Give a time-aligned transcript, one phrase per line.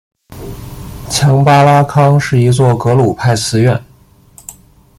[1.11, 3.79] 强巴拉康是一座格鲁派寺院。